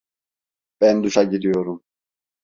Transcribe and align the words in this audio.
Ben 0.81 1.03
duşa 1.03 1.23
giriyorum. 1.23 1.83